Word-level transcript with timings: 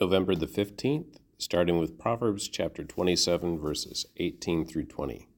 November 0.00 0.34
the 0.34 0.48
15th, 0.48 1.18
starting 1.38 1.78
with 1.78 2.00
Proverbs 2.00 2.48
chapter 2.48 2.82
27, 2.82 3.60
verses 3.60 4.06
18 4.16 4.64
through 4.64 4.86
20. 4.86 5.28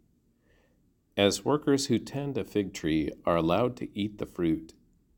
As 1.14 1.44
workers 1.44 1.86
who 1.86 1.98
tend 1.98 2.38
a 2.38 2.44
fig 2.44 2.72
tree 2.72 3.10
are 3.26 3.36
allowed 3.36 3.76
to 3.76 3.88
eat 3.98 4.16
the 4.16 4.24
fruit, 4.24 4.72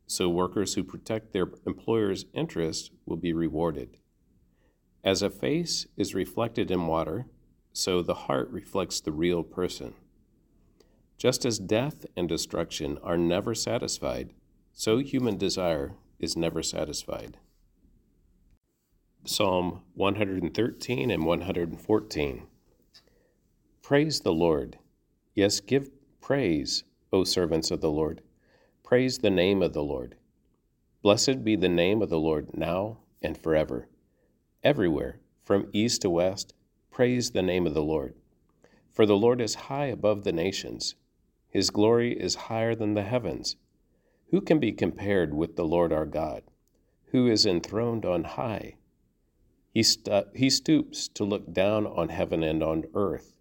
so 0.09 0.29
workers 0.29 0.75
who 0.75 0.83
protect 0.83 1.33
their 1.33 1.53
employer's 1.65 2.25
interests 2.35 2.91
will 3.07 3.17
be 3.17 3.33
rewarded. 3.33 3.99
As 5.05 5.23
a 5.23 5.31
face 5.31 5.87
is 5.97 6.17
reflected 6.17 6.69
in 6.73 6.89
water, 6.89 7.27
so 7.73 8.03
the 8.03 8.15
heart 8.15 8.51
reflects 8.51 9.01
the 9.01 9.13
real 9.13 9.45
person. 9.45 9.95
Just 11.17 11.47
as 11.47 11.61
death 11.61 12.05
and 12.17 12.29
destruction 12.29 12.99
are 13.05 13.17
never 13.17 13.55
satisfied, 13.55 14.35
so 14.73 14.99
human 14.99 15.39
desire 15.39 15.95
is 16.19 16.37
never 16.37 16.61
satisfied. 16.61 17.37
Psalm 19.25 19.83
113 19.95 21.11
and 21.11 21.27
114. 21.27 22.47
Praise 23.83 24.21
the 24.21 24.33
Lord. 24.33 24.79
Yes, 25.35 25.61
give 25.61 25.91
praise, 26.21 26.85
O 27.13 27.25
servants 27.25 27.71
of 27.71 27.81
the 27.81 27.91
Lord. 27.91 28.23
Praise 28.83 29.19
the 29.19 29.29
name 29.29 29.61
of 29.61 29.75
the 29.75 29.83
Lord. 29.83 30.17
Blessed 31.03 31.45
be 31.45 31.57
the 31.57 31.69
name 31.69 32.01
of 32.01 32.09
the 32.09 32.19
Lord 32.19 32.57
now 32.57 32.99
and 33.21 33.37
forever. 33.37 33.89
Everywhere, 34.65 35.21
from 35.45 35.69
east 35.73 36.03
to 36.03 36.11
west, 36.11 36.55
praise 36.91 37.33
the 37.33 37.43
name 37.43 37.67
of 37.67 37.75
the 37.75 37.83
Lord. 37.83 38.15
For 38.91 39.05
the 39.05 39.17
Lord 39.17 39.41
is 39.43 39.55
high 39.55 39.87
above 39.87 40.25
the 40.25 40.33
nations, 40.33 40.95
his 41.51 41.71
glory 41.71 42.19
is 42.19 42.35
higher 42.35 42.75
than 42.75 42.95
the 42.95 43.03
heavens. 43.03 43.57
Who 44.31 44.41
can 44.41 44.59
be 44.59 44.73
compared 44.73 45.35
with 45.35 45.57
the 45.57 45.67
Lord 45.67 45.93
our 45.93 46.07
God, 46.07 46.45
who 47.07 47.27
is 47.27 47.45
enthroned 47.45 48.07
on 48.07 48.25
high? 48.25 48.78
He, 49.79 49.85
stu- 49.85 50.25
he 50.35 50.51
stoops 50.51 51.07
to 51.07 51.23
look 51.23 51.53
down 51.53 51.87
on 51.87 52.09
heaven 52.09 52.43
and 52.43 52.65
on 52.65 52.87
earth. 52.95 53.39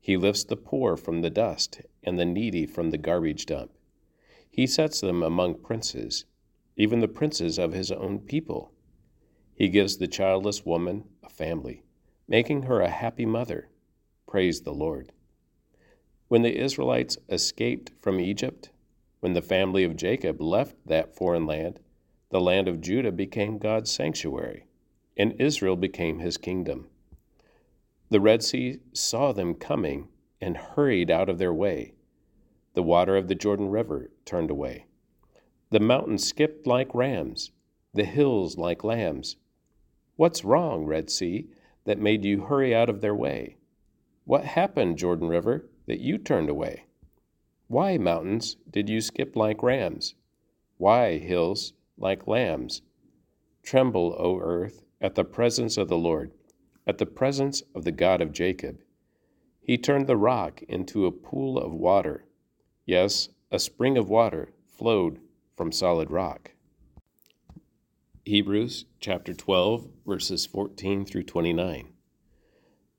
He 0.00 0.16
lifts 0.16 0.42
the 0.42 0.56
poor 0.56 0.96
from 0.96 1.20
the 1.20 1.30
dust 1.30 1.80
and 2.02 2.18
the 2.18 2.24
needy 2.24 2.66
from 2.66 2.90
the 2.90 2.98
garbage 2.98 3.46
dump. 3.46 3.70
He 4.50 4.66
sets 4.66 5.00
them 5.00 5.22
among 5.22 5.60
princes, 5.62 6.24
even 6.76 6.98
the 6.98 7.06
princes 7.06 7.56
of 7.56 7.72
his 7.72 7.92
own 7.92 8.18
people. 8.18 8.72
He 9.54 9.68
gives 9.68 9.98
the 9.98 10.08
childless 10.08 10.66
woman 10.66 11.04
a 11.22 11.28
family, 11.28 11.84
making 12.26 12.62
her 12.62 12.80
a 12.80 12.90
happy 12.90 13.24
mother. 13.24 13.68
Praise 14.26 14.62
the 14.62 14.74
Lord. 14.74 15.12
When 16.26 16.42
the 16.42 16.60
Israelites 16.60 17.16
escaped 17.28 17.92
from 18.00 18.18
Egypt, 18.18 18.70
when 19.20 19.34
the 19.34 19.40
family 19.40 19.84
of 19.84 19.94
Jacob 19.94 20.40
left 20.40 20.74
that 20.86 21.14
foreign 21.14 21.46
land, 21.46 21.78
the 22.30 22.40
land 22.40 22.66
of 22.66 22.80
Judah 22.80 23.12
became 23.12 23.58
God's 23.58 23.92
sanctuary 23.92 24.64
and 25.20 25.38
Israel 25.38 25.76
became 25.76 26.18
his 26.18 26.38
kingdom. 26.38 26.88
The 28.08 28.22
Red 28.22 28.42
Sea 28.42 28.80
saw 28.94 29.32
them 29.32 29.54
coming 29.54 30.08
and 30.40 30.56
hurried 30.56 31.10
out 31.10 31.28
of 31.28 31.36
their 31.36 31.52
way. 31.52 31.92
The 32.72 32.82
water 32.82 33.18
of 33.18 33.28
the 33.28 33.34
Jordan 33.34 33.68
River 33.68 34.10
turned 34.24 34.50
away. 34.50 34.86
The 35.68 35.78
mountains 35.78 36.26
skipped 36.26 36.66
like 36.66 36.94
rams, 36.94 37.50
the 37.92 38.06
hills 38.06 38.56
like 38.56 38.82
lambs. 38.82 39.36
What's 40.16 40.42
wrong, 40.42 40.86
Red 40.86 41.10
Sea, 41.10 41.50
that 41.84 41.98
made 41.98 42.24
you 42.24 42.40
hurry 42.40 42.74
out 42.74 42.88
of 42.88 43.02
their 43.02 43.14
way? 43.14 43.58
What 44.24 44.46
happened, 44.46 44.96
Jordan 44.96 45.28
River, 45.28 45.68
that 45.84 46.00
you 46.00 46.16
turned 46.16 46.48
away? 46.48 46.86
Why, 47.68 47.98
mountains, 47.98 48.56
did 48.70 48.88
you 48.88 49.02
skip 49.02 49.36
like 49.36 49.62
rams? 49.62 50.14
Why, 50.78 51.18
hills, 51.18 51.74
like 51.98 52.26
lambs? 52.26 52.80
Tremble, 53.62 54.16
O 54.18 54.38
earth, 54.38 54.82
at 55.00 55.14
the 55.14 55.24
presence 55.24 55.76
of 55.76 55.88
the 55.88 55.98
Lord, 55.98 56.32
at 56.86 56.98
the 56.98 57.06
presence 57.06 57.62
of 57.74 57.84
the 57.84 57.92
God 57.92 58.20
of 58.20 58.32
Jacob. 58.32 58.78
He 59.62 59.78
turned 59.78 60.06
the 60.06 60.16
rock 60.16 60.62
into 60.68 61.06
a 61.06 61.12
pool 61.12 61.58
of 61.58 61.72
water. 61.72 62.24
Yes, 62.84 63.28
a 63.50 63.58
spring 63.58 63.96
of 63.96 64.08
water 64.08 64.52
flowed 64.66 65.20
from 65.56 65.72
solid 65.72 66.10
rock. 66.10 66.52
Hebrews 68.24 68.84
chapter 69.00 69.32
12, 69.32 69.88
verses 70.06 70.46
14 70.46 71.04
through 71.04 71.24
29. 71.24 71.92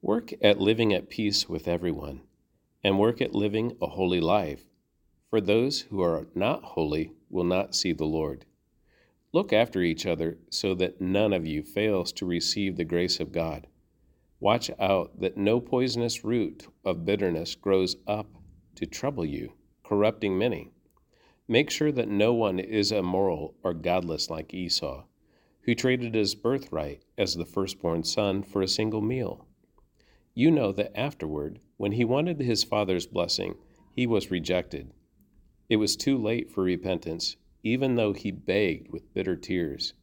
Work 0.02 0.34
at 0.42 0.60
living 0.60 0.94
at 0.94 1.10
peace 1.10 1.48
with 1.48 1.68
everyone, 1.68 2.22
and 2.84 2.98
work 2.98 3.22
at 3.22 3.36
living 3.36 3.78
a 3.82 3.88
holy 3.88 4.20
life, 4.20 4.64
for 5.30 5.40
those 5.40 5.82
who 5.82 6.02
are 6.02 6.28
not 6.34 6.64
holy 6.64 7.14
will 7.30 7.44
not 7.44 7.76
see 7.76 7.94
the 7.94 8.06
Lord. 8.06 8.46
Look 9.34 9.54
after 9.54 9.82
each 9.82 10.06
other 10.06 10.40
so 10.50 10.76
that 10.76 11.00
none 11.00 11.32
of 11.32 11.48
you 11.48 11.64
fails 11.64 12.12
to 12.14 12.26
receive 12.26 12.76
the 12.76 12.84
grace 12.84 13.22
of 13.22 13.32
God. 13.32 13.68
Watch 14.42 14.70
out 14.78 15.22
that 15.22 15.38
no 15.38 15.62
poisonous 15.62 16.26
root 16.26 16.68
of 16.84 17.06
bitterness 17.06 17.56
grows 17.56 17.96
up 18.06 18.28
to 18.76 18.86
trouble 18.86 19.24
you, 19.24 19.54
corrupting 19.84 20.38
many. 20.38 20.72
Make 21.48 21.70
sure 21.70 21.92
that 21.94 22.10
no 22.10 22.34
one 22.34 22.60
is 22.60 22.92
immoral 22.92 23.56
or 23.64 23.74
godless 23.74 24.30
like 24.30 24.54
Esau, 24.54 25.06
who 25.62 25.76
traded 25.76 26.14
his 26.14 26.36
birthright 26.36 27.04
as 27.18 27.36
the 27.36 27.46
firstborn 27.46 28.04
son 28.04 28.44
for 28.44 28.62
a 28.62 28.68
single 28.68 29.02
meal. 29.02 29.48
You 30.34 30.52
know 30.52 30.72
that 30.74 30.98
afterward, 30.98 31.60
when 31.78 31.94
he 31.94 32.04
wanted 32.04 32.40
his 32.42 32.64
father's 32.64 33.06
blessing, 33.06 33.56
he 33.94 34.08
was 34.08 34.32
rejected. 34.32 34.92
It 35.70 35.78
was 35.78 35.96
too 35.96 36.18
late 36.18 36.50
for 36.52 36.64
repentance 36.64 37.38
even 37.64 37.96
though 37.96 38.14
he 38.14 38.32
begged 38.32 38.92
with 38.92 39.14
bitter 39.14 39.36
tears. 39.36 39.94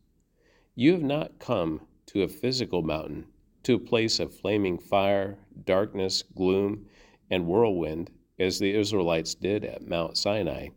You 0.75 0.93
have 0.93 1.03
not 1.03 1.39
come 1.39 1.81
to 2.07 2.23
a 2.23 2.29
physical 2.29 2.83
mountain, 2.83 3.27
to 3.65 3.75
a 3.75 3.79
place 3.79 4.21
of 4.21 4.35
flaming 4.35 4.79
fire, 4.79 5.39
darkness, 5.65 6.23
gloom, 6.23 6.87
and 7.31 7.47
whirlwind, 7.47 8.11
as 8.39 8.59
the 8.59 8.75
Israelites 8.75 9.35
did 9.35 9.65
at 9.65 9.89
Mount 9.89 10.17
Sinai, 10.17 10.69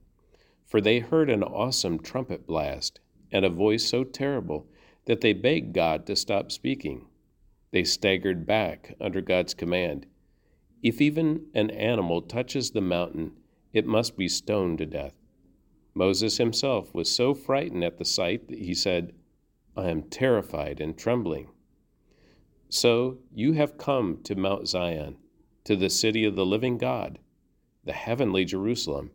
for 0.66 0.82
they 0.82 1.00
heard 1.00 1.30
an 1.30 1.44
awesome 1.44 2.00
trumpet 2.00 2.48
blast 2.48 3.00
and 3.32 3.46
a 3.46 3.50
voice 3.50 3.86
so 3.86 4.04
terrible 4.04 4.68
that 5.06 5.22
they 5.22 5.34
begged 5.34 5.74
God 5.74 6.06
to 6.08 6.16
stop 6.16 6.52
speaking. 6.52 7.06
They 7.72 7.84
staggered 7.84 8.46
back 8.46 8.96
under 9.00 9.22
God's 9.22 9.54
command. 9.54 10.08
If 10.84 11.00
even 11.00 11.46
an 11.54 11.70
animal 11.70 12.22
touches 12.22 12.72
the 12.72 12.82
mountain, 12.82 13.34
it 13.72 13.86
must 13.86 14.18
be 14.18 14.28
stoned 14.28 14.80
to 14.80 14.86
death. 14.86 15.14
Moses 15.94 16.38
himself 16.38 16.94
was 16.94 17.10
so 17.10 17.34
frightened 17.34 17.84
at 17.84 17.98
the 17.98 18.06
sight 18.06 18.48
that 18.48 18.60
he 18.60 18.74
said, 18.74 19.14
I 19.76 19.90
am 19.90 20.04
terrified 20.04 20.80
and 20.80 20.98
trembling. 20.98 21.50
So 22.70 23.18
you 23.34 23.54
have 23.54 23.78
come 23.78 24.20
to 24.24 24.36
Mount 24.36 24.68
Zion, 24.68 25.18
to 25.66 25.76
the 25.76 25.90
city 25.90 26.24
of 26.24 26.36
the 26.36 26.46
living 26.46 26.78
God, 26.78 27.20
the 27.84 27.94
heavenly 27.94 28.46
Jerusalem, 28.46 29.12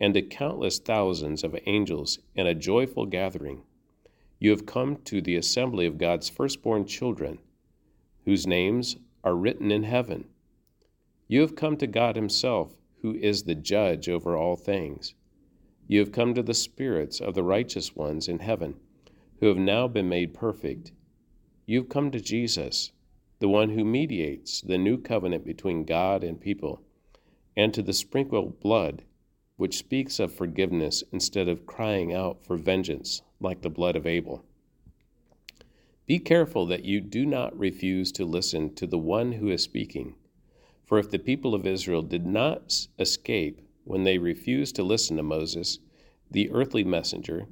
and 0.00 0.14
to 0.14 0.22
countless 0.22 0.78
thousands 0.78 1.44
of 1.44 1.58
angels 1.66 2.18
in 2.34 2.46
a 2.46 2.54
joyful 2.54 3.06
gathering. 3.06 3.62
You 4.38 4.50
have 4.50 4.66
come 4.66 4.96
to 5.04 5.20
the 5.20 5.36
assembly 5.36 5.86
of 5.86 5.98
God's 5.98 6.28
firstborn 6.28 6.86
children, 6.86 7.38
whose 8.24 8.46
names 8.46 8.96
are 9.22 9.34
written 9.34 9.70
in 9.70 9.82
heaven. 9.82 10.28
You 11.28 11.40
have 11.42 11.56
come 11.56 11.76
to 11.78 11.86
God 11.86 12.16
Himself, 12.16 12.74
who 13.02 13.14
is 13.14 13.42
the 13.44 13.54
judge 13.54 14.08
over 14.08 14.36
all 14.36 14.56
things. 14.56 15.14
You 15.88 16.00
have 16.00 16.10
come 16.10 16.34
to 16.34 16.42
the 16.42 16.54
spirits 16.54 17.20
of 17.20 17.34
the 17.34 17.44
righteous 17.44 17.94
ones 17.94 18.26
in 18.26 18.40
heaven, 18.40 18.74
who 19.38 19.46
have 19.46 19.56
now 19.56 19.86
been 19.86 20.08
made 20.08 20.34
perfect. 20.34 20.92
You 21.64 21.80
have 21.80 21.88
come 21.88 22.10
to 22.10 22.20
Jesus, 22.20 22.92
the 23.38 23.48
one 23.48 23.70
who 23.70 23.84
mediates 23.84 24.60
the 24.60 24.78
new 24.78 24.98
covenant 24.98 25.44
between 25.44 25.84
God 25.84 26.24
and 26.24 26.40
people, 26.40 26.82
and 27.56 27.72
to 27.72 27.82
the 27.82 27.92
sprinkled 27.92 28.58
blood, 28.58 29.04
which 29.56 29.78
speaks 29.78 30.18
of 30.18 30.34
forgiveness 30.34 31.04
instead 31.12 31.48
of 31.48 31.66
crying 31.66 32.12
out 32.12 32.44
for 32.44 32.56
vengeance 32.56 33.22
like 33.40 33.62
the 33.62 33.70
blood 33.70 33.94
of 33.94 34.06
Abel. 34.06 34.44
Be 36.06 36.18
careful 36.18 36.66
that 36.66 36.84
you 36.84 37.00
do 37.00 37.26
not 37.26 37.58
refuse 37.58 38.12
to 38.12 38.24
listen 38.24 38.74
to 38.74 38.86
the 38.86 38.98
one 38.98 39.32
who 39.32 39.50
is 39.50 39.62
speaking. 39.62 40.14
For 40.84 40.98
if 40.98 41.10
the 41.10 41.18
people 41.18 41.54
of 41.54 41.66
Israel 41.66 42.02
did 42.02 42.26
not 42.26 42.86
escape 42.98 43.60
when 43.86 44.02
they 44.02 44.18
refuse 44.18 44.72
to 44.72 44.82
listen 44.82 45.16
to 45.16 45.22
Moses, 45.22 45.78
the 46.28 46.50
earthly 46.50 46.82
messenger, 46.82 47.46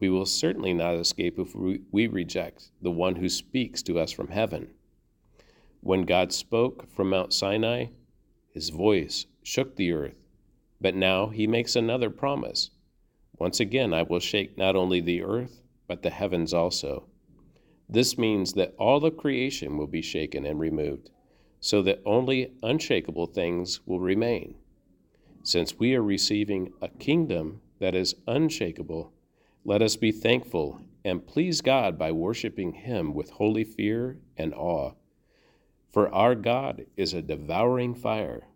we 0.00 0.08
will 0.10 0.26
certainly 0.26 0.74
not 0.74 0.96
escape 0.96 1.38
if 1.38 1.54
we 1.54 2.06
reject 2.08 2.72
the 2.82 2.90
one 2.90 3.14
who 3.14 3.28
speaks 3.28 3.82
to 3.84 3.98
us 3.98 4.10
from 4.10 4.28
heaven. 4.28 4.68
When 5.80 6.02
God 6.02 6.32
spoke 6.32 6.90
from 6.90 7.10
Mount 7.10 7.32
Sinai, 7.32 7.86
his 8.50 8.70
voice 8.70 9.26
shook 9.44 9.76
the 9.76 9.92
earth. 9.92 10.16
But 10.80 10.96
now 10.96 11.28
he 11.28 11.46
makes 11.46 11.76
another 11.76 12.10
promise. 12.10 12.70
Once 13.38 13.60
again, 13.60 13.94
I 13.94 14.02
will 14.02 14.18
shake 14.18 14.58
not 14.58 14.74
only 14.74 15.00
the 15.00 15.22
earth, 15.22 15.62
but 15.86 16.02
the 16.02 16.10
heavens 16.10 16.52
also. 16.52 17.04
This 17.88 18.18
means 18.18 18.54
that 18.54 18.74
all 18.76 19.04
of 19.04 19.16
creation 19.16 19.78
will 19.78 19.86
be 19.86 20.02
shaken 20.02 20.44
and 20.44 20.58
removed, 20.58 21.10
so 21.60 21.80
that 21.82 22.02
only 22.04 22.50
unshakable 22.64 23.26
things 23.26 23.86
will 23.86 24.00
remain. 24.00 24.56
Since 25.46 25.78
we 25.78 25.94
are 25.94 26.02
receiving 26.02 26.72
a 26.82 26.88
kingdom 26.88 27.60
that 27.78 27.94
is 27.94 28.16
unshakable, 28.26 29.12
let 29.64 29.80
us 29.80 29.94
be 29.94 30.10
thankful 30.10 30.80
and 31.04 31.24
please 31.24 31.60
God 31.60 31.96
by 31.96 32.10
worshiping 32.10 32.72
Him 32.72 33.14
with 33.14 33.30
holy 33.30 33.62
fear 33.62 34.18
and 34.36 34.52
awe. 34.52 34.94
For 35.92 36.12
our 36.12 36.34
God 36.34 36.86
is 36.96 37.14
a 37.14 37.22
devouring 37.22 37.94
fire. 37.94 38.48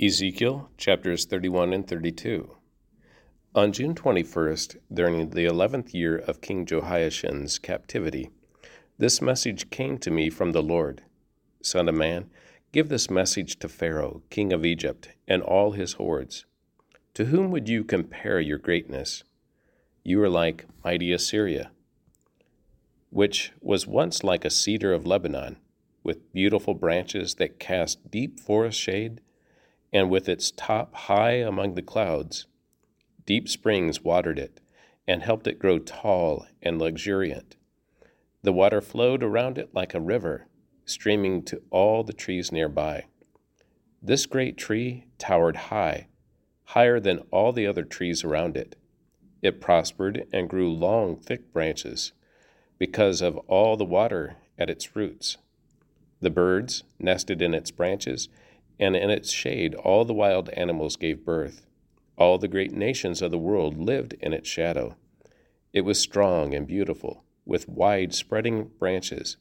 Ezekiel 0.00 0.70
chapters 0.78 1.26
31 1.26 1.74
and 1.74 1.86
32. 1.86 2.56
On 3.54 3.70
June 3.70 3.94
21st, 3.94 4.78
during 4.90 5.28
the 5.28 5.44
11th 5.44 5.92
year 5.92 6.16
of 6.16 6.40
King 6.40 6.64
Jehoiachin's 6.64 7.58
captivity, 7.58 8.30
this 8.96 9.20
message 9.20 9.68
came 9.68 9.98
to 9.98 10.10
me 10.10 10.30
from 10.30 10.52
the 10.52 10.62
Lord 10.62 11.02
Son 11.60 11.86
of 11.86 11.94
man, 11.94 12.30
give 12.72 12.88
this 12.88 13.10
message 13.10 13.58
to 13.58 13.68
Pharaoh, 13.68 14.22
king 14.30 14.52
of 14.52 14.64
Egypt, 14.64 15.10
and 15.26 15.42
all 15.42 15.72
his 15.72 15.94
hordes. 15.94 16.44
To 17.14 17.26
whom 17.26 17.50
would 17.50 17.68
you 17.68 17.82
compare 17.84 18.40
your 18.40 18.58
greatness? 18.58 19.24
You 20.04 20.22
are 20.22 20.28
like 20.28 20.66
mighty 20.84 21.12
Assyria, 21.12 21.70
which 23.10 23.52
was 23.60 23.86
once 23.86 24.22
like 24.22 24.44
a 24.44 24.50
cedar 24.50 24.92
of 24.92 25.06
Lebanon, 25.06 25.56
with 26.02 26.32
beautiful 26.32 26.74
branches 26.74 27.34
that 27.36 27.58
cast 27.58 28.10
deep 28.10 28.38
forest 28.38 28.78
shade, 28.78 29.20
and 29.92 30.10
with 30.10 30.28
its 30.28 30.50
top 30.50 30.94
high 30.94 31.32
among 31.32 31.74
the 31.74 31.82
clouds. 31.82 32.46
Deep 33.26 33.48
springs 33.48 34.02
watered 34.02 34.38
it, 34.38 34.60
and 35.06 35.22
helped 35.22 35.46
it 35.46 35.58
grow 35.58 35.78
tall 35.78 36.46
and 36.62 36.78
luxuriant. 36.78 37.56
The 38.42 38.52
water 38.52 38.80
flowed 38.80 39.22
around 39.22 39.58
it 39.58 39.74
like 39.74 39.94
a 39.94 40.00
river, 40.00 40.46
streaming 40.88 41.42
to 41.42 41.60
all 41.70 42.02
the 42.02 42.12
trees 42.12 42.50
nearby. 42.50 43.04
This 44.02 44.26
great 44.26 44.56
tree 44.56 45.04
towered 45.18 45.56
high, 45.56 46.08
higher 46.64 46.98
than 47.00 47.18
all 47.30 47.52
the 47.52 47.66
other 47.66 47.84
trees 47.84 48.24
around 48.24 48.56
it. 48.56 48.76
It 49.42 49.60
prospered 49.60 50.26
and 50.32 50.48
grew 50.48 50.72
long, 50.72 51.16
thick 51.16 51.52
branches 51.52 52.12
because 52.78 53.20
of 53.20 53.36
all 53.48 53.76
the 53.76 53.84
water 53.84 54.36
at 54.56 54.70
its 54.70 54.94
roots. 54.94 55.36
The 56.20 56.30
birds 56.30 56.84
nested 56.98 57.42
in 57.42 57.54
its 57.54 57.70
branches, 57.70 58.28
and 58.78 58.96
in 58.96 59.10
its 59.10 59.30
shade 59.30 59.74
all 59.74 60.04
the 60.04 60.14
wild 60.14 60.48
animals 60.50 60.96
gave 60.96 61.24
birth. 61.24 61.66
All 62.16 62.38
the 62.38 62.48
great 62.48 62.72
nations 62.72 63.22
of 63.22 63.30
the 63.30 63.38
world 63.38 63.78
lived 63.78 64.14
in 64.14 64.32
its 64.32 64.48
shadow. 64.48 64.96
It 65.72 65.82
was 65.82 66.00
strong 66.00 66.54
and 66.54 66.66
beautiful, 66.66 67.24
with 67.44 67.68
wide 67.68 68.14
spreading 68.14 68.70
branches 68.78 69.36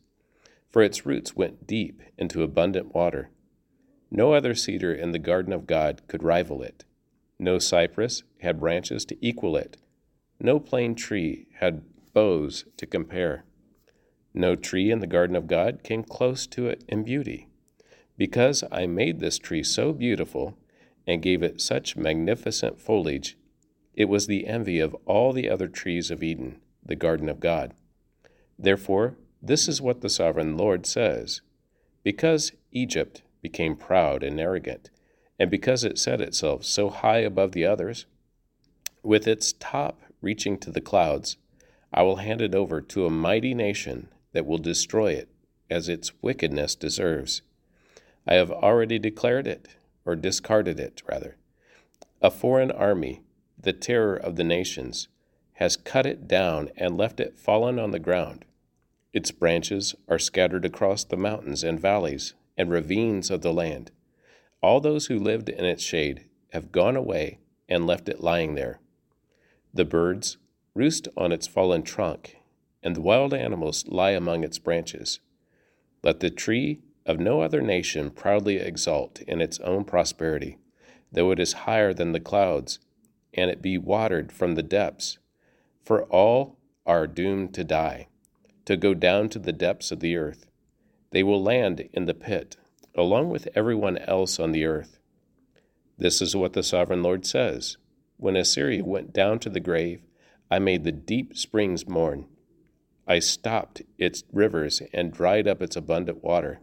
for 0.69 0.81
its 0.83 1.05
roots 1.05 1.35
went 1.35 1.67
deep 1.67 2.01
into 2.17 2.43
abundant 2.43 2.93
water. 2.93 3.29
No 4.11 4.33
other 4.33 4.55
cedar 4.55 4.93
in 4.93 5.11
the 5.11 5.19
garden 5.19 5.53
of 5.53 5.67
God 5.67 6.01
could 6.07 6.23
rival 6.23 6.61
it. 6.61 6.85
No 7.39 7.59
cypress 7.59 8.23
had 8.41 8.59
branches 8.59 9.05
to 9.05 9.17
equal 9.25 9.55
it. 9.55 9.77
No 10.39 10.59
plane 10.59 10.95
tree 10.95 11.47
had 11.59 11.83
boughs 12.13 12.65
to 12.77 12.85
compare. 12.85 13.45
No 14.33 14.55
tree 14.55 14.91
in 14.91 14.99
the 14.99 15.07
garden 15.07 15.35
of 15.35 15.47
God 15.47 15.83
came 15.83 16.03
close 16.03 16.47
to 16.47 16.67
it 16.67 16.83
in 16.87 17.03
beauty. 17.03 17.47
Because 18.17 18.63
I 18.71 18.87
made 18.87 19.19
this 19.19 19.37
tree 19.37 19.63
so 19.63 19.93
beautiful 19.93 20.57
and 21.05 21.21
gave 21.21 21.43
it 21.43 21.61
such 21.61 21.95
magnificent 21.95 22.79
foliage, 22.79 23.37
it 23.93 24.05
was 24.05 24.27
the 24.27 24.47
envy 24.47 24.79
of 24.79 24.95
all 25.05 25.33
the 25.33 25.49
other 25.49 25.67
trees 25.67 26.11
of 26.11 26.23
Eden, 26.23 26.59
the 26.83 26.95
garden 26.95 27.29
of 27.29 27.39
God. 27.39 27.73
Therefore, 28.59 29.17
this 29.41 29.67
is 29.67 29.81
what 29.81 30.01
the 30.01 30.09
sovereign 30.09 30.57
Lord 30.57 30.85
says 30.85 31.41
Because 32.03 32.51
Egypt 32.71 33.21
became 33.41 33.75
proud 33.75 34.23
and 34.23 34.39
arrogant, 34.39 34.89
and 35.39 35.51
because 35.51 35.83
it 35.83 35.97
set 35.97 36.21
itself 36.21 36.63
so 36.63 36.89
high 36.89 37.19
above 37.19 37.51
the 37.51 37.65
others, 37.65 38.05
with 39.03 39.27
its 39.27 39.53
top 39.53 40.01
reaching 40.21 40.57
to 40.57 40.71
the 40.71 40.81
clouds, 40.81 41.37
I 41.93 42.01
will 42.01 42.17
hand 42.17 42.41
it 42.41 42.55
over 42.55 42.81
to 42.81 43.05
a 43.05 43.11
mighty 43.11 43.53
nation 43.53 44.09
that 44.33 44.45
will 44.45 44.57
destroy 44.57 45.13
it 45.13 45.29
as 45.69 45.87
its 45.87 46.11
wickedness 46.21 46.75
deserves. 46.75 47.41
I 48.27 48.35
have 48.35 48.51
already 48.51 48.99
declared 48.99 49.47
it, 49.47 49.69
or 50.05 50.15
discarded 50.15 50.79
it, 50.79 51.01
rather. 51.07 51.37
A 52.21 52.31
foreign 52.31 52.71
army, 52.71 53.21
the 53.57 53.73
terror 53.73 54.15
of 54.15 54.35
the 54.35 54.43
nations, 54.43 55.07
has 55.53 55.77
cut 55.77 56.05
it 56.05 56.27
down 56.27 56.69
and 56.75 56.97
left 56.97 57.19
it 57.19 57.39
fallen 57.39 57.79
on 57.79 57.91
the 57.91 57.99
ground. 57.99 58.45
Its 59.17 59.31
branches 59.31 59.95
are 60.07 60.19
scattered 60.19 60.63
across 60.63 61.03
the 61.03 61.17
mountains 61.17 61.63
and 61.63 61.79
valleys 61.79 62.35
and 62.55 62.69
ravines 62.69 63.31
of 63.31 63.41
the 63.41 63.51
land. 63.51 63.89
All 64.61 64.79
those 64.79 65.07
who 65.07 65.17
lived 65.17 65.49
in 65.49 65.65
its 65.65 65.81
shade 65.81 66.25
have 66.51 66.71
gone 66.71 66.95
away 66.95 67.39
and 67.67 67.87
left 67.87 68.07
it 68.09 68.21
lying 68.21 68.53
there. 68.53 68.79
The 69.73 69.85
birds 69.85 70.37
roost 70.75 71.07
on 71.17 71.31
its 71.31 71.47
fallen 71.47 71.81
trunk, 71.81 72.37
and 72.83 72.95
the 72.95 73.01
wild 73.01 73.33
animals 73.33 73.87
lie 73.87 74.11
among 74.11 74.43
its 74.43 74.59
branches. 74.59 75.19
Let 76.03 76.19
the 76.19 76.29
tree 76.29 76.81
of 77.03 77.19
no 77.19 77.41
other 77.41 77.63
nation 77.63 78.11
proudly 78.11 78.57
exult 78.57 79.21
in 79.21 79.41
its 79.41 79.59
own 79.61 79.83
prosperity, 79.83 80.59
though 81.11 81.31
it 81.31 81.39
is 81.39 81.65
higher 81.65 81.91
than 81.91 82.11
the 82.11 82.19
clouds, 82.19 82.77
and 83.33 83.49
it 83.49 83.63
be 83.63 83.79
watered 83.79 84.31
from 84.31 84.53
the 84.53 84.61
depths, 84.61 85.17
for 85.81 86.03
all 86.03 86.59
are 86.85 87.07
doomed 87.07 87.55
to 87.55 87.63
die 87.63 88.09
to 88.67 88.75
go 88.75 88.93
down 88.93 89.29
to 89.29 89.39
the 89.39 89.53
depths 89.53 89.93
of 89.93 90.01
the 90.01 90.17
earth. 90.17 90.45
They 91.11 91.23
will 91.23 91.41
land 91.41 91.87
in 91.93 92.03
the 92.03 92.13
pit, 92.13 92.57
along 92.95 93.29
with 93.29 93.47
everyone 93.55 93.97
else 93.99 94.41
on 94.41 94.51
the 94.51 94.65
earth. 94.65 94.99
This 95.97 96.21
is 96.21 96.35
what 96.35 96.51
the 96.51 96.61
sovereign 96.61 97.01
Lord 97.01 97.25
says 97.25 97.77
When 98.17 98.35
Assyria 98.35 98.83
went 98.83 99.13
down 99.13 99.39
to 99.39 99.49
the 99.49 99.61
grave, 99.61 100.01
I 100.51 100.59
made 100.59 100.83
the 100.83 100.91
deep 100.91 101.37
springs 101.37 101.87
mourn. 101.87 102.27
I 103.07 103.19
stopped 103.19 103.83
its 103.97 104.25
rivers 104.33 104.81
and 104.91 105.13
dried 105.13 105.47
up 105.47 105.61
its 105.61 105.77
abundant 105.77 106.21
water. 106.21 106.59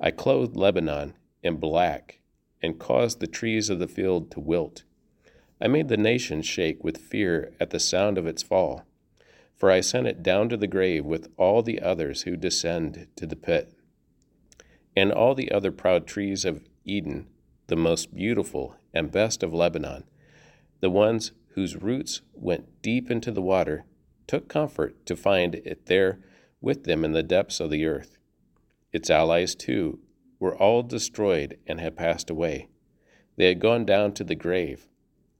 I 0.00 0.12
clothed 0.12 0.56
Lebanon 0.56 1.18
in 1.42 1.56
black 1.56 2.20
and 2.62 2.78
caused 2.78 3.20
the 3.20 3.26
trees 3.26 3.68
of 3.68 3.78
the 3.78 3.88
field 3.88 4.30
to 4.30 4.40
wilt. 4.40 4.84
I 5.60 5.68
made 5.68 5.88
the 5.88 5.98
nations 5.98 6.46
shake 6.46 6.82
with 6.82 6.96
fear 6.96 7.52
at 7.60 7.68
the 7.68 7.80
sound 7.80 8.16
of 8.16 8.26
its 8.26 8.42
fall 8.42 8.86
for 9.56 9.70
I 9.70 9.80
sent 9.80 10.06
it 10.06 10.22
down 10.22 10.48
to 10.50 10.56
the 10.56 10.66
grave 10.66 11.04
with 11.04 11.28
all 11.36 11.62
the 11.62 11.80
others 11.80 12.22
who 12.22 12.36
descend 12.36 13.08
to 13.16 13.26
the 13.26 13.36
pit. 13.36 13.72
And 14.94 15.10
all 15.10 15.34
the 15.34 15.50
other 15.50 15.72
proud 15.72 16.06
trees 16.06 16.44
of 16.44 16.68
Eden, 16.84 17.26
the 17.66 17.76
most 17.76 18.14
beautiful 18.14 18.76
and 18.92 19.10
best 19.10 19.42
of 19.42 19.54
Lebanon, 19.54 20.04
the 20.80 20.90
ones 20.90 21.32
whose 21.54 21.76
roots 21.76 22.20
went 22.34 22.82
deep 22.82 23.10
into 23.10 23.32
the 23.32 23.42
water, 23.42 23.86
took 24.26 24.48
comfort 24.48 25.06
to 25.06 25.16
find 25.16 25.54
it 25.54 25.86
there 25.86 26.20
with 26.60 26.84
them 26.84 27.04
in 27.04 27.12
the 27.12 27.22
depths 27.22 27.60
of 27.60 27.70
the 27.70 27.86
earth. 27.86 28.18
Its 28.92 29.08
allies, 29.08 29.54
too, 29.54 30.00
were 30.38 30.56
all 30.56 30.82
destroyed 30.82 31.58
and 31.66 31.80
had 31.80 31.96
passed 31.96 32.28
away. 32.28 32.68
They 33.36 33.48
had 33.48 33.60
gone 33.60 33.84
down 33.84 34.12
to 34.14 34.24
the 34.24 34.34
grave, 34.34 34.86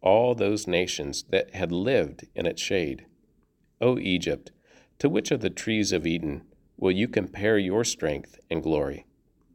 all 0.01 0.35
those 0.35 0.67
nations 0.67 1.25
that 1.31 1.55
had 1.55 1.73
lived 1.73 2.27
in 2.35 2.47
its 2.47 2.63
shade. 2.63 3.07
O 3.81 3.99
Egypt, 3.99 4.51
to 4.99 5.09
which 5.09 5.31
of 5.31 5.41
the 5.41 5.51
trees 5.51 5.93
of 5.93 6.07
Eden 6.07 6.43
will 6.77 6.93
you 6.93 7.09
compare 7.09 7.59
your 7.59 7.85
strength 7.85 8.39
and 8.51 8.63
glory? 8.63 9.07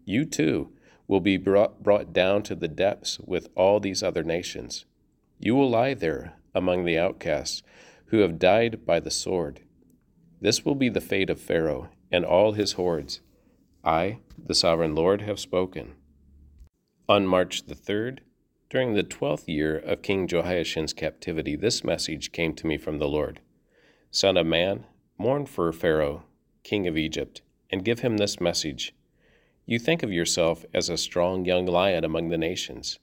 You 0.05 0.25
too 0.25 0.71
will 1.07 1.19
be 1.19 1.37
brought, 1.37 1.81
brought 1.83 2.13
down 2.13 2.43
to 2.43 2.55
the 2.55 2.67
depths 2.67 3.19
with 3.19 3.49
all 3.55 3.79
these 3.79 4.03
other 4.03 4.23
nations. 4.23 4.85
You 5.39 5.55
will 5.55 5.69
lie 5.69 5.93
there 5.93 6.33
among 6.53 6.85
the 6.85 6.97
outcasts 6.97 7.63
who 8.05 8.19
have 8.19 8.39
died 8.39 8.85
by 8.85 8.99
the 8.99 9.11
sword. 9.11 9.61
This 10.39 10.65
will 10.65 10.75
be 10.75 10.89
the 10.89 11.01
fate 11.01 11.29
of 11.29 11.39
Pharaoh 11.39 11.89
and 12.11 12.25
all 12.25 12.53
his 12.53 12.73
hordes. 12.73 13.21
I, 13.83 14.19
the 14.37 14.53
sovereign 14.53 14.95
Lord, 14.95 15.21
have 15.21 15.39
spoken. 15.39 15.93
On 17.09 17.25
March 17.25 17.65
the 17.65 17.75
3rd, 17.75 18.19
during 18.69 18.93
the 18.93 19.03
twelfth 19.03 19.49
year 19.49 19.77
of 19.77 20.01
King 20.01 20.27
Jehoiachin's 20.27 20.93
captivity, 20.93 21.55
this 21.55 21.83
message 21.83 22.31
came 22.31 22.53
to 22.53 22.67
me 22.67 22.77
from 22.77 22.99
the 22.99 23.07
Lord. 23.07 23.41
Son 24.13 24.35
of 24.35 24.45
man, 24.45 24.83
mourn 25.17 25.45
for 25.45 25.71
Pharaoh, 25.71 26.23
king 26.63 26.85
of 26.85 26.97
Egypt, 26.97 27.41
and 27.69 27.85
give 27.85 28.01
him 28.01 28.17
this 28.17 28.41
message. 28.41 28.93
You 29.65 29.79
think 29.79 30.03
of 30.03 30.11
yourself 30.11 30.65
as 30.73 30.89
a 30.89 30.97
strong 30.97 31.45
young 31.45 31.65
lion 31.65 32.03
among 32.03 32.27
the 32.27 32.37
nations, 32.37 32.99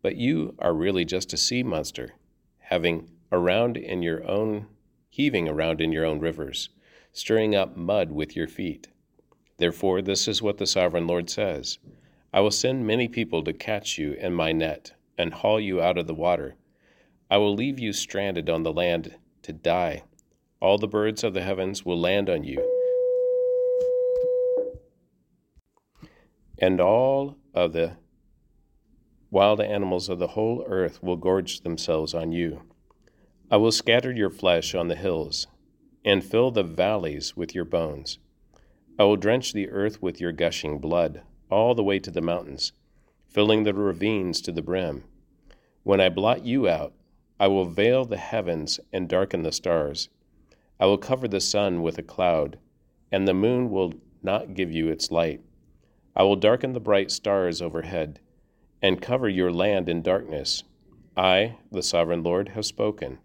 but 0.00 0.14
you 0.14 0.54
are 0.60 0.72
really 0.72 1.04
just 1.04 1.32
a 1.32 1.36
sea 1.36 1.64
monster, 1.64 2.14
having 2.58 3.10
around 3.32 3.76
in 3.76 4.04
your 4.04 4.24
own 4.30 4.68
heaving 5.10 5.48
around 5.48 5.80
in 5.80 5.90
your 5.90 6.04
own 6.04 6.20
rivers, 6.20 6.68
stirring 7.10 7.56
up 7.56 7.76
mud 7.76 8.12
with 8.12 8.36
your 8.36 8.46
feet. 8.46 8.86
Therefore, 9.58 10.02
this 10.02 10.28
is 10.28 10.40
what 10.40 10.58
the 10.58 10.68
sovereign 10.68 11.08
Lord 11.08 11.28
says 11.28 11.80
I 12.32 12.38
will 12.38 12.52
send 12.52 12.86
many 12.86 13.08
people 13.08 13.42
to 13.42 13.52
catch 13.52 13.98
you 13.98 14.12
in 14.12 14.32
my 14.32 14.52
net 14.52 14.92
and 15.18 15.34
haul 15.34 15.58
you 15.58 15.82
out 15.82 15.98
of 15.98 16.06
the 16.06 16.14
water. 16.14 16.54
I 17.28 17.38
will 17.38 17.56
leave 17.56 17.80
you 17.80 17.92
stranded 17.92 18.48
on 18.48 18.62
the 18.62 18.72
land 18.72 19.16
to 19.42 19.52
die 19.52 20.04
all 20.64 20.78
the 20.78 20.88
birds 20.88 21.22
of 21.22 21.34
the 21.34 21.42
heavens 21.42 21.84
will 21.84 22.00
land 22.00 22.30
on 22.30 22.42
you, 22.42 22.58
and 26.56 26.80
all 26.80 27.36
of 27.52 27.74
the 27.74 27.98
wild 29.30 29.60
animals 29.60 30.08
of 30.08 30.18
the 30.18 30.28
whole 30.28 30.64
earth 30.66 31.02
will 31.02 31.16
gorge 31.16 31.60
themselves 31.60 32.14
on 32.14 32.32
you. 32.32 32.62
I 33.50 33.58
will 33.58 33.72
scatter 33.72 34.10
your 34.10 34.30
flesh 34.30 34.74
on 34.74 34.88
the 34.88 34.94
hills, 34.94 35.46
and 36.02 36.24
fill 36.24 36.50
the 36.50 36.62
valleys 36.62 37.36
with 37.36 37.54
your 37.54 37.66
bones. 37.66 38.18
I 38.98 39.04
will 39.04 39.16
drench 39.16 39.52
the 39.52 39.68
earth 39.68 40.00
with 40.00 40.18
your 40.18 40.32
gushing 40.32 40.78
blood, 40.78 41.20
all 41.50 41.74
the 41.74 41.84
way 41.84 41.98
to 41.98 42.10
the 42.10 42.22
mountains, 42.22 42.72
filling 43.28 43.64
the 43.64 43.74
ravines 43.74 44.40
to 44.40 44.50
the 44.50 44.62
brim. 44.62 45.04
When 45.82 46.00
I 46.00 46.08
blot 46.08 46.46
you 46.46 46.66
out, 46.66 46.94
I 47.38 47.48
will 47.48 47.66
veil 47.66 48.06
the 48.06 48.16
heavens 48.16 48.80
and 48.94 49.10
darken 49.10 49.42
the 49.42 49.52
stars. 49.52 50.08
I 50.80 50.86
will 50.86 50.98
cover 50.98 51.28
the 51.28 51.40
sun 51.40 51.82
with 51.82 51.98
a 51.98 52.02
cloud, 52.02 52.58
and 53.12 53.26
the 53.26 53.34
moon 53.34 53.70
will 53.70 53.94
not 54.22 54.54
give 54.54 54.72
you 54.72 54.88
its 54.88 55.10
light. 55.10 55.40
I 56.16 56.22
will 56.24 56.36
darken 56.36 56.72
the 56.72 56.80
bright 56.80 57.10
stars 57.10 57.62
overhead, 57.62 58.20
and 58.82 59.00
cover 59.00 59.28
your 59.28 59.52
land 59.52 59.88
in 59.88 60.02
darkness. 60.02 60.64
I, 61.16 61.56
the 61.70 61.82
sovereign 61.82 62.22
Lord, 62.22 62.50
have 62.50 62.66
spoken. 62.66 63.18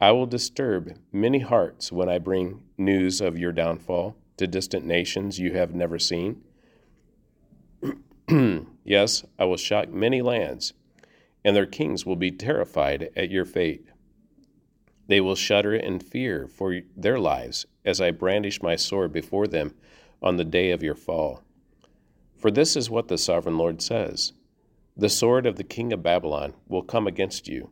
I 0.00 0.12
will 0.12 0.26
disturb 0.26 0.96
many 1.12 1.40
hearts 1.40 1.90
when 1.90 2.08
I 2.08 2.18
bring 2.18 2.62
news 2.76 3.20
of 3.20 3.38
your 3.38 3.52
downfall 3.52 4.16
to 4.36 4.46
distant 4.46 4.84
nations 4.84 5.38
you 5.38 5.52
have 5.52 5.74
never 5.74 5.98
seen. 5.98 6.42
yes, 8.84 9.24
I 9.38 9.44
will 9.44 9.56
shock 9.56 9.88
many 9.88 10.22
lands, 10.22 10.72
and 11.44 11.56
their 11.56 11.66
kings 11.66 12.06
will 12.06 12.16
be 12.16 12.30
terrified 12.30 13.10
at 13.16 13.30
your 13.30 13.44
fate. 13.44 13.86
They 15.08 15.20
will 15.20 15.34
shudder 15.34 15.74
in 15.74 15.98
fear 15.98 16.46
for 16.46 16.80
their 16.96 17.18
lives 17.18 17.66
as 17.84 18.00
I 18.00 18.12
brandish 18.12 18.62
my 18.62 18.76
sword 18.76 19.12
before 19.12 19.46
them 19.46 19.74
on 20.22 20.36
the 20.36 20.44
day 20.44 20.70
of 20.70 20.82
your 20.82 20.94
fall. 20.94 21.42
For 22.36 22.50
this 22.50 22.76
is 22.76 22.88
what 22.88 23.08
the 23.08 23.18
sovereign 23.18 23.58
Lord 23.58 23.82
says 23.82 24.32
The 24.96 25.08
sword 25.08 25.46
of 25.46 25.56
the 25.56 25.64
king 25.64 25.92
of 25.92 26.02
Babylon 26.02 26.54
will 26.68 26.82
come 26.82 27.06
against 27.06 27.48
you 27.48 27.70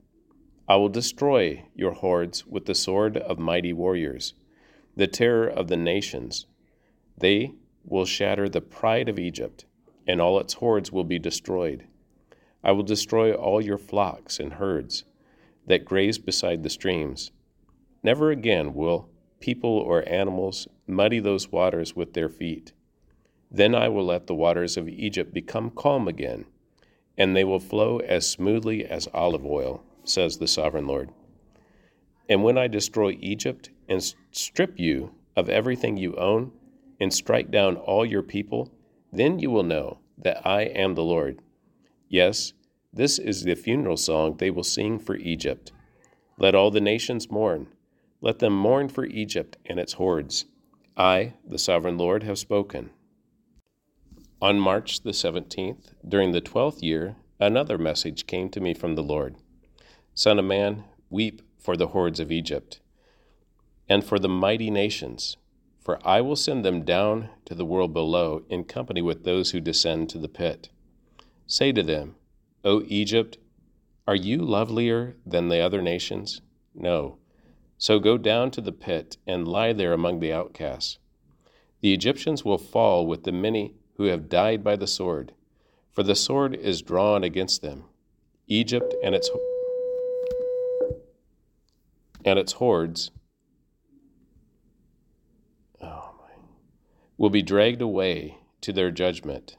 I 0.68 0.74
will 0.76 0.88
destroy 0.88 1.64
your 1.76 1.92
hordes 1.92 2.44
with 2.44 2.66
the 2.66 2.74
sword 2.74 3.16
of 3.18 3.38
mighty 3.38 3.72
warriors, 3.72 4.34
the 4.96 5.06
terror 5.06 5.46
of 5.46 5.68
the 5.68 5.76
nations. 5.76 6.46
They 7.16 7.52
will 7.84 8.04
shatter 8.04 8.48
the 8.48 8.60
pride 8.60 9.08
of 9.08 9.16
Egypt, 9.16 9.64
and 10.08 10.20
all 10.20 10.40
its 10.40 10.54
hordes 10.54 10.90
will 10.90 11.04
be 11.04 11.20
destroyed. 11.20 11.86
I 12.64 12.72
will 12.72 12.82
destroy 12.82 13.32
all 13.32 13.60
your 13.60 13.78
flocks 13.78 14.40
and 14.40 14.54
herds 14.54 15.04
that 15.66 15.84
graze 15.84 16.18
beside 16.18 16.62
the 16.62 16.70
streams. 16.70 17.32
Never 18.02 18.30
again 18.30 18.74
will 18.74 19.08
people 19.40 19.70
or 19.70 20.08
animals 20.08 20.66
muddy 20.86 21.20
those 21.20 21.50
waters 21.50 21.94
with 21.94 22.14
their 22.14 22.28
feet. 22.28 22.72
Then 23.50 23.74
I 23.74 23.88
will 23.88 24.06
let 24.06 24.26
the 24.26 24.34
waters 24.34 24.76
of 24.76 24.88
Egypt 24.88 25.32
become 25.32 25.70
calm 25.70 26.08
again, 26.08 26.46
and 27.16 27.34
they 27.34 27.44
will 27.44 27.60
flow 27.60 27.98
as 27.98 28.28
smoothly 28.28 28.84
as 28.84 29.08
olive 29.12 29.44
oil 29.44 29.82
says 30.04 30.38
the 30.38 30.48
sovereign 30.48 30.86
Lord. 30.86 31.10
And 32.28 32.42
when 32.42 32.58
I 32.58 32.66
destroy 32.66 33.16
Egypt 33.20 33.70
and 33.88 34.14
strip 34.30 34.78
you 34.78 35.14
of 35.36 35.48
everything 35.48 35.96
you 35.96 36.14
own 36.16 36.52
and 37.00 37.12
strike 37.12 37.50
down 37.50 37.76
all 37.76 38.04
your 38.04 38.22
people, 38.22 38.72
then 39.12 39.38
you 39.38 39.50
will 39.50 39.62
know 39.62 39.98
that 40.18 40.46
I 40.46 40.62
am 40.62 40.94
the 40.94 41.04
Lord. 41.04 41.40
Yes, 42.08 42.52
this 42.96 43.18
is 43.18 43.42
the 43.42 43.54
funeral 43.54 43.96
song 43.96 44.36
they 44.36 44.50
will 44.50 44.64
sing 44.64 44.98
for 44.98 45.16
Egypt. 45.16 45.70
Let 46.38 46.54
all 46.54 46.70
the 46.70 46.80
nations 46.80 47.30
mourn. 47.30 47.68
Let 48.20 48.38
them 48.38 48.54
mourn 48.54 48.88
for 48.88 49.04
Egypt 49.04 49.56
and 49.66 49.78
its 49.78 49.94
hordes. 49.94 50.46
I, 50.96 51.34
the 51.46 51.58
sovereign 51.58 51.98
Lord, 51.98 52.22
have 52.22 52.38
spoken. 52.38 52.90
On 54.40 54.58
March 54.58 55.02
the 55.02 55.10
17th, 55.10 55.92
during 56.06 56.32
the 56.32 56.40
twelfth 56.40 56.82
year, 56.82 57.16
another 57.38 57.78
message 57.78 58.26
came 58.26 58.48
to 58.50 58.60
me 58.60 58.72
from 58.74 58.94
the 58.94 59.02
Lord. 59.02 59.36
Son 60.14 60.38
of 60.38 60.44
man, 60.46 60.84
weep 61.10 61.42
for 61.58 61.76
the 61.76 61.88
hordes 61.88 62.20
of 62.20 62.32
Egypt 62.32 62.80
and 63.88 64.04
for 64.04 64.18
the 64.18 64.28
mighty 64.28 64.70
nations, 64.70 65.36
for 65.80 65.98
I 66.06 66.20
will 66.20 66.36
send 66.36 66.64
them 66.64 66.84
down 66.84 67.28
to 67.44 67.54
the 67.54 67.64
world 67.64 67.92
below 67.92 68.42
in 68.48 68.64
company 68.64 69.02
with 69.02 69.24
those 69.24 69.50
who 69.50 69.60
descend 69.60 70.08
to 70.10 70.18
the 70.18 70.28
pit. 70.28 70.70
Say 71.46 71.72
to 71.72 71.82
them, 71.82 72.16
O 72.66 72.82
Egypt, 72.88 73.38
are 74.08 74.16
you 74.16 74.38
lovelier 74.38 75.14
than 75.24 75.48
the 75.48 75.60
other 75.60 75.80
nations? 75.80 76.40
No. 76.74 77.18
So 77.78 78.00
go 78.00 78.18
down 78.18 78.50
to 78.50 78.60
the 78.60 78.72
pit 78.72 79.18
and 79.24 79.46
lie 79.46 79.72
there 79.72 79.92
among 79.92 80.18
the 80.18 80.32
outcasts. 80.32 80.98
The 81.80 81.94
Egyptians 81.94 82.44
will 82.44 82.58
fall 82.58 83.06
with 83.06 83.22
the 83.22 83.30
many 83.30 83.76
who 83.98 84.06
have 84.06 84.28
died 84.28 84.64
by 84.64 84.74
the 84.74 84.88
sword, 84.88 85.32
for 85.92 86.02
the 86.02 86.16
sword 86.16 86.56
is 86.56 86.82
drawn 86.82 87.22
against 87.22 87.62
them. 87.62 87.84
Egypt 88.48 88.96
and 89.00 89.14
its 89.14 89.30
and 92.24 92.36
its 92.40 92.54
hordes 92.54 93.12
oh 95.80 96.14
will 97.16 97.30
be 97.30 97.42
dragged 97.42 97.80
away 97.80 98.38
to 98.60 98.72
their 98.72 98.90
judgment. 98.90 99.56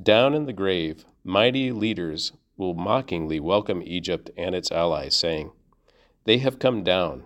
Down 0.00 0.34
in 0.34 0.46
the 0.46 0.52
grave, 0.52 1.04
mighty 1.26 1.72
leaders 1.72 2.32
will 2.56 2.72
mockingly 2.72 3.40
welcome 3.40 3.82
Egypt 3.84 4.30
and 4.36 4.54
its 4.54 4.70
allies, 4.70 5.16
saying, 5.16 5.50
They 6.24 6.38
have 6.38 6.60
come 6.60 6.84
down. 6.84 7.24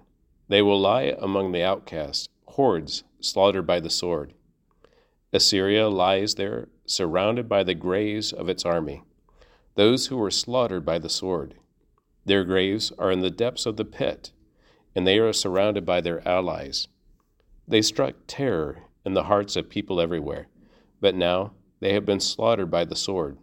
They 0.49 0.63
will 0.63 0.81
lie 0.81 1.15
among 1.19 1.53
the 1.53 1.63
outcasts, 1.63 2.31
hordes 2.47 3.05
slaughtered 3.21 3.67
by 3.67 3.79
the 3.79 3.91
sword. 3.91 4.33
Assyria 5.35 5.91
lies 5.91 6.37
there, 6.37 6.69
surrounded 6.87 7.47
by 7.47 7.63
the 7.63 7.75
graves 7.75 8.33
of 8.33 8.49
its 8.49 8.65
army, 8.65 9.03
those 9.75 10.07
who 10.07 10.17
were 10.17 10.31
slaughtered 10.31 10.85
by 10.85 10.99
the 10.99 11.11
sword. 11.11 11.57
Their 12.25 12.45
graves 12.45 12.93
are 12.99 13.13
in 13.13 13.21
the 13.21 13.31
depths 13.31 13.67
of 13.67 13.77
the 13.77 13.85
pit, 13.85 14.33
and 14.95 15.07
they 15.07 15.19
are 15.19 15.33
surrounded 15.35 15.85
by 15.85 16.01
their 16.01 16.27
allies. 16.27 16.89
They 17.69 17.83
struck 17.83 18.15
terror 18.27 18.85
in 19.05 19.13
the 19.13 19.25
hearts 19.25 19.57
of 19.57 19.69
people 19.69 20.01
everywhere, 20.01 20.49
but 21.03 21.15
now 21.15 21.53
they 21.81 21.93
have 21.93 22.07
been 22.07 22.21
slaughtered 22.21 22.71
by 22.71 22.87
the 22.87 22.97
sword. 22.97 23.37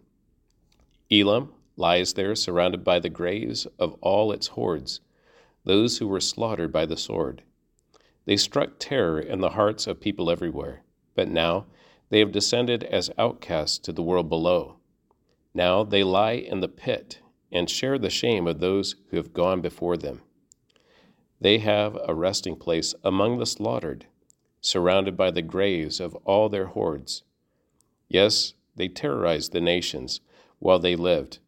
Elam 1.10 1.52
lies 1.76 2.14
there 2.14 2.34
surrounded 2.34 2.84
by 2.84 2.98
the 2.98 3.08
graves 3.08 3.66
of 3.78 3.94
all 4.02 4.30
its 4.30 4.48
hordes, 4.48 5.00
those 5.64 5.98
who 5.98 6.08
were 6.08 6.20
slaughtered 6.20 6.72
by 6.72 6.84
the 6.84 6.96
sword. 6.96 7.42
They 8.26 8.36
struck 8.36 8.78
terror 8.78 9.18
in 9.18 9.40
the 9.40 9.50
hearts 9.50 9.86
of 9.86 10.00
people 10.00 10.30
everywhere, 10.30 10.82
but 11.14 11.28
now 11.28 11.66
they 12.10 12.18
have 12.18 12.32
descended 12.32 12.84
as 12.84 13.10
outcasts 13.16 13.78
to 13.78 13.92
the 13.92 14.02
world 14.02 14.28
below. 14.28 14.76
Now 15.54 15.82
they 15.82 16.04
lie 16.04 16.32
in 16.32 16.60
the 16.60 16.68
pit 16.68 17.20
and 17.50 17.70
share 17.70 17.98
the 17.98 18.10
shame 18.10 18.46
of 18.46 18.60
those 18.60 18.96
who 19.10 19.16
have 19.16 19.32
gone 19.32 19.60
before 19.60 19.96
them. 19.96 20.20
They 21.40 21.58
have 21.58 21.96
a 22.06 22.14
resting 22.14 22.56
place 22.56 22.94
among 23.02 23.38
the 23.38 23.46
slaughtered, 23.46 24.06
surrounded 24.60 25.16
by 25.16 25.30
the 25.30 25.42
graves 25.42 26.00
of 26.00 26.14
all 26.24 26.48
their 26.48 26.66
hordes. 26.66 27.22
Yes, 28.08 28.54
they 28.76 28.88
terrorized 28.88 29.52
the 29.52 29.60
nations 29.60 30.20
while 30.58 30.78
they 30.78 30.96
lived, 30.96 31.38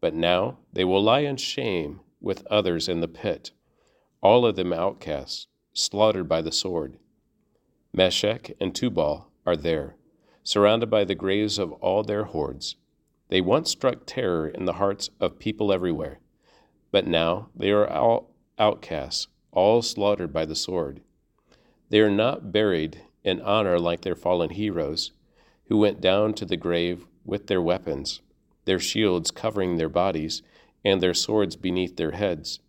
but 0.00 0.14
now 0.14 0.58
they 0.72 0.84
will 0.84 1.02
lie 1.02 1.20
in 1.20 1.36
shame 1.36 2.00
with 2.20 2.46
others 2.46 2.88
in 2.88 3.00
the 3.00 3.08
pit, 3.08 3.50
all 4.20 4.44
of 4.44 4.56
them 4.56 4.72
outcasts, 4.72 5.46
slaughtered 5.72 6.28
by 6.28 6.42
the 6.42 6.52
sword. 6.52 6.98
Meshech 7.92 8.52
and 8.60 8.74
Tubal 8.74 9.28
are 9.46 9.56
there, 9.56 9.96
surrounded 10.42 10.90
by 10.90 11.04
the 11.04 11.14
graves 11.14 11.58
of 11.58 11.72
all 11.72 12.02
their 12.02 12.24
hordes. 12.24 12.76
They 13.28 13.40
once 13.40 13.70
struck 13.70 14.06
terror 14.06 14.48
in 14.48 14.64
the 14.64 14.74
hearts 14.74 15.10
of 15.20 15.38
people 15.38 15.72
everywhere, 15.72 16.20
but 16.90 17.06
now 17.06 17.50
they 17.54 17.70
are 17.70 17.88
all 17.88 18.34
outcasts, 18.58 19.28
all 19.52 19.82
slaughtered 19.82 20.32
by 20.32 20.44
the 20.46 20.54
sword. 20.54 21.00
They 21.90 22.00
are 22.00 22.10
not 22.10 22.52
buried 22.52 23.02
in 23.22 23.40
honor 23.40 23.78
like 23.78 24.00
their 24.00 24.14
fallen 24.14 24.50
heroes, 24.50 25.12
who 25.66 25.76
went 25.76 26.00
down 26.00 26.34
to 26.34 26.44
the 26.44 26.56
grave 26.56 27.06
with 27.24 27.46
their 27.46 27.60
weapons, 27.60 28.20
their 28.68 28.78
shields 28.78 29.30
covering 29.30 29.76
their 29.78 29.88
bodies, 29.88 30.42
and 30.84 31.00
their 31.00 31.14
swords 31.14 31.56
beneath 31.56 31.96
their 31.96 32.10
heads. 32.10 32.60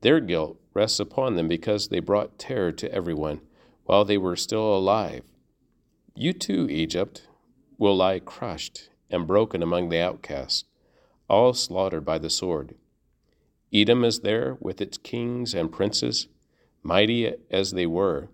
Their 0.00 0.18
guilt 0.18 0.58
rests 0.72 0.98
upon 0.98 1.36
them 1.36 1.46
because 1.46 1.88
they 1.88 2.00
brought 2.00 2.38
terror 2.38 2.72
to 2.72 2.90
everyone 2.90 3.42
while 3.84 4.06
they 4.06 4.16
were 4.16 4.34
still 4.36 4.74
alive. 4.74 5.24
You 6.14 6.32
too, 6.32 6.68
Egypt, 6.70 7.28
will 7.76 7.94
lie 7.94 8.18
crushed 8.18 8.88
and 9.10 9.26
broken 9.26 9.62
among 9.62 9.90
the 9.90 10.00
outcasts, 10.00 10.64
all 11.28 11.52
slaughtered 11.52 12.06
by 12.06 12.16
the 12.16 12.30
sword. 12.30 12.74
Edom 13.70 14.04
is 14.04 14.20
there 14.20 14.56
with 14.58 14.80
its 14.80 14.96
kings 14.96 15.52
and 15.52 15.70
princes, 15.70 16.28
mighty 16.82 17.34
as 17.50 17.72
they 17.72 17.86
were. 17.86 18.30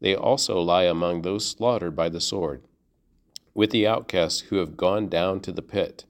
They 0.00 0.16
also 0.16 0.60
lie 0.60 0.86
among 0.86 1.22
those 1.22 1.46
slaughtered 1.46 1.94
by 1.94 2.08
the 2.08 2.20
sword, 2.20 2.64
with 3.54 3.70
the 3.70 3.86
outcasts 3.86 4.40
who 4.40 4.56
have 4.56 4.76
gone 4.76 5.08
down 5.08 5.38
to 5.42 5.52
the 5.52 5.62
pit. 5.62 6.06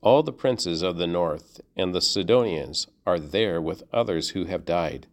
All 0.00 0.22
the 0.22 0.32
princes 0.32 0.82
of 0.82 0.96
the 0.96 1.06
north 1.06 1.60
and 1.76 1.94
the 1.94 2.00
Sidonians 2.00 2.86
are 3.04 3.18
there 3.18 3.60
with 3.60 3.82
others 3.92 4.30
who 4.30 4.44
have 4.44 4.64
died. 4.64 5.08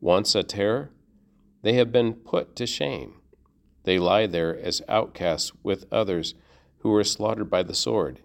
Once 0.00 0.34
a 0.34 0.42
terror, 0.42 0.90
they 1.62 1.72
have 1.74 1.90
been 1.90 2.14
put 2.14 2.54
to 2.56 2.66
shame. 2.66 3.14
They 3.82 3.98
lie 3.98 4.26
there 4.26 4.56
as 4.56 4.82
outcasts 4.88 5.52
with 5.62 5.86
others 5.90 6.34
who 6.78 6.90
were 6.90 7.04
slaughtered 7.04 7.50
by 7.50 7.62
the 7.62 7.74
sword. 7.74 8.20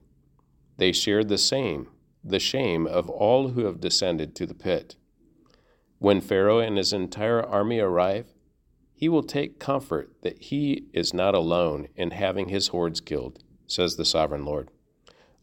They 0.78 0.92
shared 0.92 1.28
the 1.28 1.38
same 1.38 1.88
the 2.24 2.40
shame 2.40 2.86
of 2.86 3.10
all 3.10 3.50
who 3.50 3.66
have 3.66 3.80
descended 3.80 4.36
to 4.36 4.46
the 4.46 4.54
pit. 4.54 4.96
When 6.00 6.22
Pharaoh 6.22 6.60
and 6.60 6.78
his 6.78 6.94
entire 6.94 7.42
army 7.42 7.80
arrive, 7.80 8.34
he 8.94 9.08
will 9.08 9.24
take 9.24 9.60
comfort 9.60 10.12
that 10.22 10.44
he 10.44 10.88
is 10.94 11.14
not 11.14 11.34
alone 11.34 11.88
in 11.96 12.12
having 12.12 12.50
his 12.50 12.68
hordes 12.68 13.00
killed, 13.00 13.40
says 13.68 13.96
the 13.96 14.06
sovereign 14.06 14.44
Lord. 14.44 14.70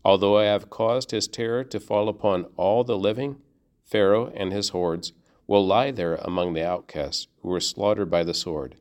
Although 0.06 0.38
I 0.38 0.44
have 0.44 0.70
caused 0.70 1.10
his 1.10 1.26
terror 1.26 1.64
to 1.64 1.80
fall 1.80 2.08
upon 2.08 2.46
all 2.56 2.84
the 2.84 2.96
living, 2.96 3.38
Pharaoh 3.82 4.30
and 4.36 4.52
his 4.52 4.68
hordes 4.68 5.12
will 5.48 5.66
lie 5.66 5.90
there 5.90 6.14
among 6.22 6.52
the 6.52 6.64
outcasts 6.64 7.26
who 7.42 7.48
were 7.48 7.58
slaughtered 7.58 8.08
by 8.08 8.22
the 8.22 8.32
sword. 8.32 8.76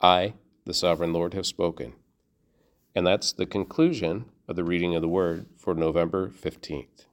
I, 0.00 0.34
the 0.64 0.72
sovereign 0.72 1.12
Lord, 1.12 1.34
have 1.34 1.46
spoken. 1.46 1.94
And 2.94 3.04
that's 3.04 3.32
the 3.32 3.44
conclusion 3.44 4.26
of 4.46 4.54
the 4.54 4.62
reading 4.62 4.94
of 4.94 5.02
the 5.02 5.08
word 5.08 5.46
for 5.56 5.74
November 5.74 6.28
15th. 6.28 7.06